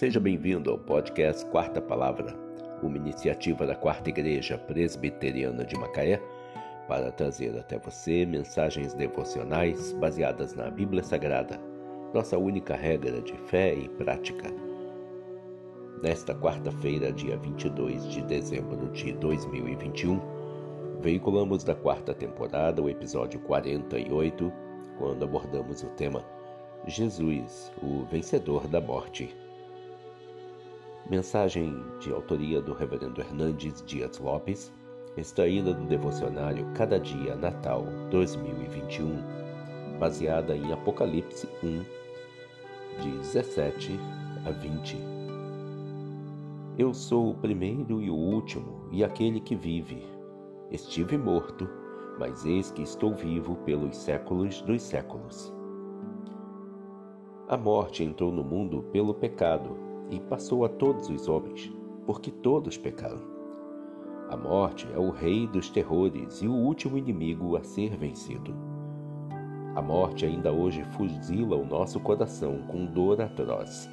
Seja 0.00 0.18
bem-vindo 0.18 0.70
ao 0.70 0.78
podcast 0.78 1.44
Quarta 1.50 1.78
Palavra, 1.78 2.34
uma 2.82 2.96
iniciativa 2.96 3.66
da 3.66 3.74
Quarta 3.74 4.08
Igreja 4.08 4.56
Presbiteriana 4.56 5.62
de 5.62 5.76
Macaé 5.76 6.18
para 6.88 7.12
trazer 7.12 7.54
até 7.58 7.78
você 7.78 8.24
mensagens 8.24 8.94
devocionais 8.94 9.92
baseadas 9.92 10.54
na 10.54 10.70
Bíblia 10.70 11.02
Sagrada, 11.02 11.60
nossa 12.14 12.38
única 12.38 12.74
regra 12.74 13.20
de 13.20 13.34
fé 13.48 13.74
e 13.74 13.90
prática. 13.90 14.50
Nesta 16.02 16.34
quarta-feira, 16.34 17.12
dia 17.12 17.36
22 17.36 18.08
de 18.08 18.22
dezembro 18.22 18.88
de 18.92 19.12
2021, 19.12 20.18
veiculamos 21.00 21.62
da 21.62 21.74
quarta 21.74 22.14
temporada 22.14 22.80
o 22.80 22.88
episódio 22.88 23.38
48, 23.40 24.50
quando 24.96 25.26
abordamos 25.26 25.82
o 25.82 25.90
tema 25.90 26.24
Jesus, 26.86 27.70
o 27.82 28.06
vencedor 28.06 28.66
da 28.66 28.80
morte. 28.80 29.36
Mensagem 31.10 31.82
de 31.98 32.12
autoria 32.12 32.62
do 32.62 32.72
Reverendo 32.72 33.20
Hernandes 33.20 33.82
Dias 33.84 34.16
Lopes, 34.20 34.72
extraída 35.16 35.74
do 35.74 35.84
devocionário 35.86 36.64
Cada 36.76 37.00
Dia 37.00 37.34
Natal 37.34 37.84
2021, 38.12 39.98
baseada 39.98 40.56
em 40.56 40.72
Apocalipse 40.72 41.48
1, 41.64 43.02
de 43.02 43.10
17 43.18 43.98
a 44.46 44.52
20. 44.52 44.98
Eu 46.78 46.94
sou 46.94 47.30
o 47.30 47.34
primeiro 47.34 48.00
e 48.00 48.08
o 48.08 48.14
último, 48.14 48.86
e 48.92 49.02
aquele 49.02 49.40
que 49.40 49.56
vive. 49.56 50.06
Estive 50.70 51.18
morto, 51.18 51.68
mas 52.20 52.46
eis 52.46 52.70
que 52.70 52.82
estou 52.82 53.16
vivo 53.16 53.56
pelos 53.64 53.96
séculos 53.96 54.62
dos 54.62 54.80
séculos. 54.80 55.52
A 57.48 57.56
morte 57.56 58.04
entrou 58.04 58.30
no 58.30 58.44
mundo 58.44 58.84
pelo 58.92 59.12
pecado 59.12 59.89
e 60.10 60.20
passou 60.20 60.64
a 60.64 60.68
todos 60.68 61.08
os 61.08 61.28
homens, 61.28 61.72
porque 62.06 62.30
todos 62.30 62.76
pecaram. 62.76 63.20
A 64.28 64.36
morte 64.36 64.86
é 64.94 64.98
o 64.98 65.10
rei 65.10 65.46
dos 65.46 65.70
terrores 65.70 66.40
e 66.40 66.46
o 66.46 66.54
último 66.54 66.96
inimigo 66.96 67.56
a 67.56 67.64
ser 67.64 67.96
vencido. 67.96 68.54
A 69.74 69.82
morte 69.82 70.26
ainda 70.26 70.52
hoje 70.52 70.84
fuzila 70.92 71.56
o 71.56 71.64
nosso 71.64 71.98
coração 72.00 72.62
com 72.68 72.86
dor 72.86 73.20
atroz. 73.20 73.88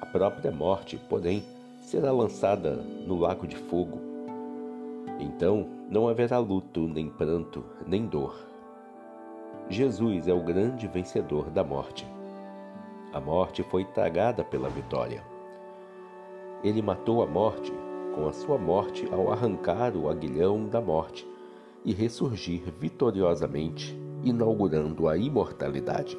A 0.00 0.06
própria 0.06 0.50
morte, 0.50 1.00
porém, 1.08 1.42
será 1.80 2.12
lançada 2.12 2.76
no 3.06 3.18
lago 3.18 3.46
de 3.46 3.56
fogo. 3.56 3.98
Então 5.18 5.66
não 5.90 6.08
haverá 6.08 6.38
luto, 6.38 6.86
nem 6.86 7.08
pranto, 7.08 7.64
nem 7.86 8.06
dor. 8.06 8.34
Jesus 9.68 10.28
é 10.28 10.32
o 10.32 10.42
grande 10.44 10.86
vencedor 10.86 11.50
da 11.50 11.64
morte. 11.64 12.06
A 13.10 13.20
morte 13.20 13.62
foi 13.62 13.84
tragada 13.86 14.44
pela 14.44 14.68
vitória. 14.68 15.24
Ele 16.62 16.82
matou 16.82 17.22
a 17.22 17.26
morte 17.26 17.72
com 18.14 18.28
a 18.28 18.32
sua 18.32 18.58
morte 18.58 19.08
ao 19.10 19.32
arrancar 19.32 19.96
o 19.96 20.10
aguilhão 20.10 20.68
da 20.68 20.80
morte 20.80 21.26
e 21.84 21.94
ressurgir 21.94 22.62
vitoriosamente, 22.78 23.98
inaugurando 24.22 25.08
a 25.08 25.16
imortalidade. 25.16 26.18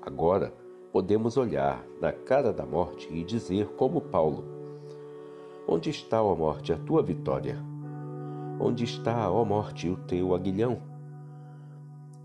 Agora 0.00 0.54
podemos 0.90 1.36
olhar 1.36 1.84
na 2.00 2.10
cara 2.10 2.50
da 2.50 2.64
morte 2.64 3.12
e 3.12 3.22
dizer, 3.22 3.66
como 3.76 4.00
Paulo: 4.00 4.44
Onde 5.66 5.90
está, 5.90 6.22
ó 6.22 6.34
morte, 6.34 6.72
a 6.72 6.78
tua 6.78 7.02
vitória? 7.02 7.58
Onde 8.58 8.84
está, 8.84 9.30
ó 9.30 9.44
morte, 9.44 9.86
o 9.90 9.96
teu 9.96 10.34
aguilhão? 10.34 10.80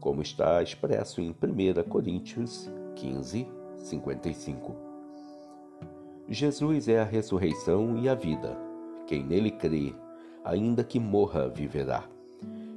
Como 0.03 0.21
está 0.21 0.61
expresso 0.61 1.21
em 1.21 1.29
1 1.29 1.81
Coríntios 1.87 2.69
15, 2.97 3.47
55. 3.77 4.75
Jesus 6.27 6.89
é 6.89 6.99
a 6.99 7.05
ressurreição 7.05 7.97
e 7.97 8.09
a 8.09 8.13
vida. 8.13 8.57
Quem 9.07 9.23
nele 9.23 9.49
crê, 9.49 9.95
ainda 10.43 10.83
que 10.83 10.99
morra, 10.99 11.47
viverá. 11.47 12.03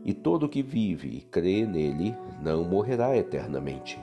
E 0.04 0.14
todo 0.14 0.48
que 0.48 0.62
vive 0.62 1.16
e 1.16 1.20
crê 1.20 1.66
nele 1.66 2.14
não 2.40 2.62
morrerá 2.62 3.16
eternamente. 3.16 3.98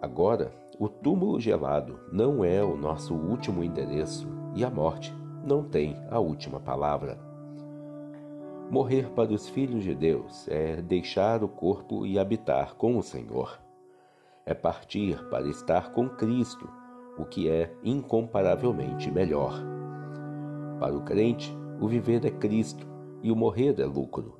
Agora, 0.00 0.52
o 0.78 0.88
túmulo 0.88 1.40
gelado 1.40 1.98
não 2.12 2.44
é 2.44 2.62
o 2.62 2.76
nosso 2.76 3.16
último 3.16 3.64
endereço 3.64 4.28
e 4.54 4.64
a 4.64 4.70
morte 4.70 5.12
não 5.44 5.64
tem 5.64 5.96
a 6.08 6.20
última 6.20 6.60
palavra. 6.60 7.27
Morrer 8.70 9.08
para 9.12 9.32
os 9.32 9.48
filhos 9.48 9.82
de 9.82 9.94
Deus 9.94 10.46
é 10.46 10.82
deixar 10.82 11.42
o 11.42 11.48
corpo 11.48 12.04
e 12.04 12.18
habitar 12.18 12.74
com 12.74 12.98
o 12.98 13.02
Senhor. 13.02 13.58
É 14.44 14.52
partir 14.52 15.24
para 15.30 15.48
estar 15.48 15.92
com 15.92 16.06
Cristo, 16.06 16.68
o 17.16 17.24
que 17.24 17.48
é 17.48 17.72
incomparavelmente 17.82 19.10
melhor. 19.10 19.54
Para 20.78 20.94
o 20.94 21.00
crente, 21.00 21.56
o 21.80 21.88
viver 21.88 22.22
é 22.26 22.30
Cristo 22.30 22.86
e 23.22 23.32
o 23.32 23.36
morrer 23.36 23.80
é 23.80 23.86
lucro. 23.86 24.38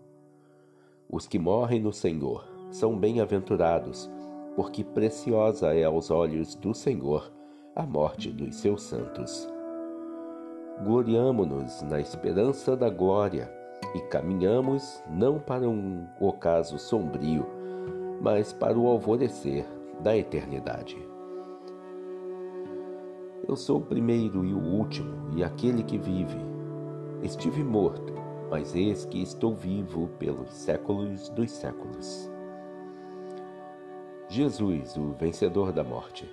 Os 1.10 1.26
que 1.26 1.38
morrem 1.38 1.80
no 1.80 1.92
Senhor 1.92 2.46
são 2.70 2.98
bem-aventurados, 2.98 4.10
porque 4.54 4.84
preciosa 4.84 5.74
é 5.74 5.84
aos 5.84 6.10
olhos 6.10 6.54
do 6.54 6.74
Senhor 6.74 7.32
a 7.74 7.86
morte 7.86 8.30
dos 8.30 8.56
seus 8.56 8.82
santos. 8.82 9.48
Gloriamo-nos 10.84 11.80
na 11.80 11.98
esperança 11.98 12.76
da 12.76 12.90
glória 12.90 13.57
e 13.94 14.00
caminhamos 14.00 15.02
não 15.08 15.38
para 15.38 15.68
um 15.68 16.06
ocaso 16.20 16.78
sombrio, 16.78 17.46
mas 18.20 18.52
para 18.52 18.78
o 18.78 18.86
alvorecer 18.86 19.66
da 20.00 20.16
eternidade. 20.16 20.96
Eu 23.48 23.56
sou 23.56 23.78
o 23.78 23.84
primeiro 23.84 24.44
e 24.44 24.52
o 24.52 24.58
último, 24.58 25.30
e 25.36 25.42
aquele 25.42 25.82
que 25.82 25.96
vive. 25.96 26.38
Estive 27.22 27.64
morto, 27.64 28.12
mas 28.50 28.74
eis 28.74 29.04
que 29.06 29.22
estou 29.22 29.54
vivo 29.54 30.08
pelos 30.18 30.52
séculos 30.52 31.28
dos 31.30 31.50
séculos. 31.50 32.30
Jesus, 34.28 34.96
o 34.96 35.12
vencedor 35.14 35.72
da 35.72 35.82
morte. 35.82 36.30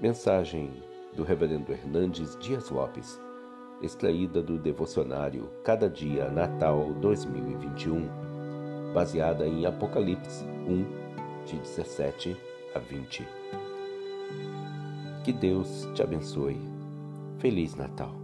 Mensagem 0.00 0.82
do 1.14 1.22
Reverendo 1.22 1.72
Hernandes 1.72 2.36
Dias 2.38 2.68
Lopes 2.70 3.20
extraída 3.84 4.42
do 4.42 4.58
devocionário 4.58 5.50
Cada 5.62 5.88
Dia 5.88 6.30
Natal 6.30 6.92
2021, 7.00 8.08
baseada 8.92 9.46
em 9.46 9.66
Apocalipse 9.66 10.44
1, 10.44 11.46
de 11.46 11.58
17 11.58 12.36
a 12.74 12.78
20. 12.78 13.26
Que 15.24 15.32
Deus 15.32 15.88
te 15.94 16.02
abençoe. 16.02 16.58
Feliz 17.38 17.74
Natal. 17.74 18.23